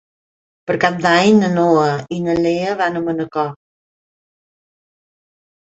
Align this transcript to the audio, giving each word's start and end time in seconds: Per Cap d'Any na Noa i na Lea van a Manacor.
Per 0.69 0.75
Cap 0.85 0.95
d'Any 1.03 1.35
na 1.41 1.51
Noa 1.57 1.83
i 2.17 2.19
na 2.29 2.37
Lea 2.39 2.73
van 2.81 2.97
a 2.97 3.05
Manacor. 3.05 3.53